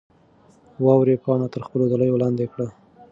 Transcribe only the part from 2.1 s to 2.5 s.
لاندې